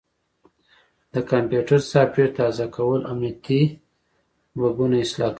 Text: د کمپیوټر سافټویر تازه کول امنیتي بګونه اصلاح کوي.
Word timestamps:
د 1.13 1.15
کمپیوټر 1.31 1.79
سافټویر 1.91 2.29
تازه 2.39 2.65
کول 2.75 2.99
امنیتي 3.11 3.61
بګونه 4.59 4.95
اصلاح 5.05 5.25
کوي. 5.27 5.29